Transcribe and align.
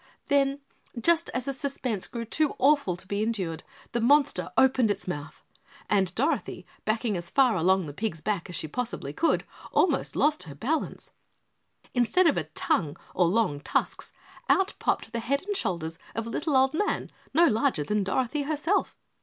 Then 0.29 0.61
just 0.99 1.29
as 1.29 1.45
the 1.45 1.53
suspense 1.53 2.07
grew 2.07 2.25
too 2.25 2.55
awful 2.57 2.95
to 2.95 3.07
be 3.07 3.21
endured, 3.21 3.63
the 3.91 4.01
monster 4.01 4.51
opened 4.57 4.89
its 4.89 5.07
mouth 5.07 5.43
and 5.91 6.15
Dorothy, 6.15 6.65
backing 6.85 7.15
as 7.15 7.29
far 7.29 7.53
along 7.55 7.85
the 7.85 7.93
pig's 7.93 8.19
back 8.19 8.49
as 8.49 8.55
she 8.55 8.67
possibly 8.67 9.13
could, 9.13 9.45
almost 9.71 10.15
lost 10.15 10.41
her 10.49 10.55
balance. 10.55 11.11
Instead 11.93 12.25
of 12.25 12.35
a 12.37 12.45
tongue 12.45 12.97
or 13.13 13.27
long 13.27 13.59
tusks, 13.59 14.11
out 14.49 14.73
popped 14.79 15.11
the 15.13 15.19
head 15.19 15.43
and 15.43 15.55
shoulders 15.55 15.99
of 16.15 16.25
a 16.25 16.31
little 16.31 16.57
old 16.57 16.73
man 16.73 17.11
no 17.31 17.45
larger 17.45 17.83
than 17.83 18.03
Dorothy 18.03 18.41
herself. 18.41 18.97